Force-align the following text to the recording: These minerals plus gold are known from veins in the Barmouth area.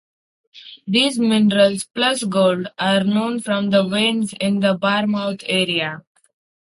These 0.87 1.19
minerals 1.19 1.83
plus 1.83 2.23
gold 2.23 2.69
are 2.79 3.03
known 3.03 3.39
from 3.39 3.69
veins 3.69 4.33
in 4.41 4.59
the 4.59 4.73
Barmouth 4.75 5.43
area. 5.45 6.01